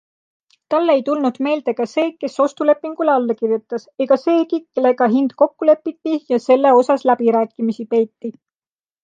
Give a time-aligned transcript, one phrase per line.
[0.73, 5.71] Talle ei tulnud meelde ka see, kes ostulepingule alla kirjutas ega seegi, kellega hind kokku
[5.73, 8.35] lepiti ja selle osas läbirääkimisi peeti.